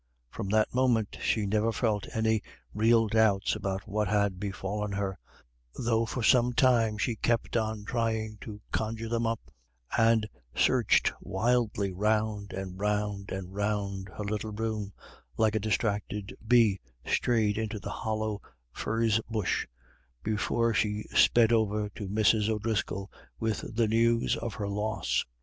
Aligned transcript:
From 0.31 0.49
that 0.49 0.73
moment 0.73 1.19
she 1.21 1.45
never 1.45 1.71
felt 1.71 2.07
any 2.15 2.41
real 2.73 3.05
doubts 3.07 3.55
about 3.55 3.87
what 3.87 4.07
had 4.07 4.39
befallen 4.39 4.93
her, 4.93 5.19
though 5.75 6.07
for 6.07 6.23
some 6.23 6.53
time 6.53 6.97
she 6.97 7.15
kept 7.15 7.55
on 7.55 7.85
trying 7.85 8.39
to 8.41 8.59
conjure 8.71 9.07
them 9.09 9.27
up, 9.27 9.39
and 9.95 10.27
searched 10.55 11.11
wildly 11.21 11.91
round 11.91 12.51
and 12.51 12.79
round 12.79 13.29
and 13.31 13.53
round 13.53 14.09
her 14.17 14.23
little 14.23 14.51
room, 14.51 14.91
like 15.37 15.53
a 15.53 15.59
distracted 15.59 16.35
bee 16.47 16.79
strayed 17.05 17.59
into 17.59 17.77
the 17.77 17.91
hollow 17.91 18.41
furze 18.71 19.21
bush, 19.29 19.67
before 20.23 20.73
she 20.73 21.03
sped 21.13 21.51
over 21.53 21.89
to 21.89 22.09
Mrs. 22.09 22.49
O'Driscoll 22.49 23.11
with 23.39 23.75
the 23.75 23.87
news 23.87 24.35
of 24.35 24.55
her 24.55 24.67
loss. 24.67 25.23